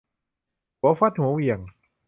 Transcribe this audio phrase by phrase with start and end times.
[0.79, 1.59] หัวฟัดหัวเหวี่ยง